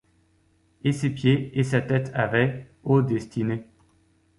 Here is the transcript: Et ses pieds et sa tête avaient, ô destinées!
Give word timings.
Et 0.83 0.93
ses 0.93 1.11
pieds 1.11 1.51
et 1.59 1.61
sa 1.63 1.79
tête 1.79 2.09
avaient, 2.15 2.65
ô 2.83 3.03
destinées! 3.03 3.67